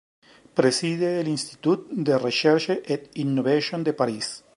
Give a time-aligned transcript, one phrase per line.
[0.55, 4.33] Preside el Institut de Recherche et Innovation de París.